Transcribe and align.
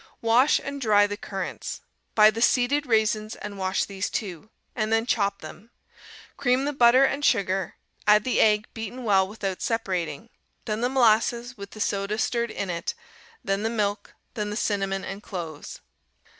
Wash 0.23 0.57
and 0.57 0.81
dry 0.81 1.05
the 1.05 1.15
currants. 1.15 1.81
Buy 2.15 2.31
the 2.31 2.41
seeded 2.41 2.87
raisins 2.87 3.35
and 3.35 3.59
wash 3.59 3.85
these, 3.85 4.09
too, 4.09 4.49
and 4.75 4.91
then 4.91 5.05
chop 5.05 5.41
them. 5.43 5.69
Cream 6.37 6.65
the 6.65 6.73
butter 6.73 7.05
and 7.05 7.23
sugar, 7.23 7.75
add 8.07 8.23
the 8.23 8.39
egg 8.39 8.65
beaten 8.73 9.03
well 9.03 9.27
without 9.27 9.61
separating, 9.61 10.29
then 10.65 10.81
the 10.81 10.89
molasses 10.89 11.55
with 11.55 11.69
the 11.69 11.79
soda 11.79 12.17
stirred 12.17 12.49
in 12.49 12.71
it, 12.71 12.95
then 13.43 13.61
the 13.61 13.69
milk, 13.69 14.15
then 14.33 14.49
the 14.49 14.55
cinnamon 14.55 15.05
and 15.05 15.21
cloves. 15.21 15.81